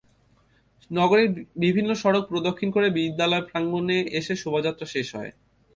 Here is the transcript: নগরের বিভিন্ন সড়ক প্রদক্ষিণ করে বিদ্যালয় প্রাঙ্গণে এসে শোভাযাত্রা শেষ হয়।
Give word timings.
নগরের 0.91 1.29
বিভিন্ন 1.57 1.89
সড়ক 1.93 2.23
প্রদক্ষিণ 2.27 2.69
করে 2.71 2.87
বিদ্যালয় 2.97 3.43
প্রাঙ্গণে 3.49 3.97
এসে 4.19 4.33
শোভাযাত্রা 4.35 4.87
শেষ 4.93 5.07
হয়। 5.15 5.31